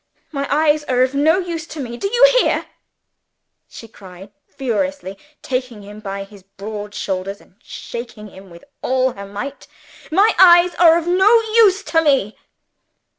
My 0.31 0.47
eyes 0.49 0.83
are 0.85 1.03
of 1.03 1.13
no 1.13 1.37
use 1.37 1.67
to 1.67 1.79
me! 1.79 1.95
Do 1.95 2.07
you 2.11 2.25
hear?" 2.39 2.65
she 3.67 3.87
cried 3.87 4.31
furiously, 4.47 5.15
taking 5.43 5.83
him 5.83 5.99
by 5.99 6.23
his 6.23 6.41
broad 6.41 6.95
shoulders 6.95 7.39
and 7.39 7.57
shaking 7.61 8.29
him 8.29 8.49
with 8.49 8.63
all 8.81 9.11
her 9.13 9.27
might 9.27 9.67
"my 10.11 10.33
eyes 10.39 10.73
are 10.79 10.97
of 10.97 11.05
no 11.05 11.31
use 11.53 11.83
to 11.83 12.01
me!" 12.03 12.35